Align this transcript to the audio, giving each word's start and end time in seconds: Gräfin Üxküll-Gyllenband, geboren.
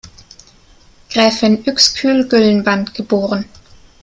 Gräfin 1.11 1.61
Üxküll-Gyllenband, 1.67 2.91
geboren. 2.95 3.45